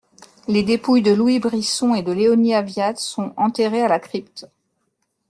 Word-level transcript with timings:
Les 0.47 0.63
dépouilles 0.63 1.03
de 1.03 1.11
Louis 1.13 1.37
Brisson 1.37 1.93
et 1.93 2.01
de 2.01 2.11
Léonie 2.11 2.55
Aviat 2.55 2.95
sont 2.95 3.35
enterrées 3.37 3.83
à 3.83 3.87
la 3.87 3.99
crypte. 3.99 4.47